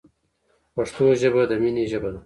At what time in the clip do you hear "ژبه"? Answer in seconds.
1.21-1.41, 1.91-2.09